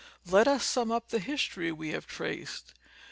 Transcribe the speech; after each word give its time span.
Let 0.25 0.47
us 0.47 0.65
sum 0.65 0.91
up 0.91 1.09
the 1.09 1.19
history 1.19 1.71
we 1.71 1.89
have 1.91 2.07
traced. 2.07 2.73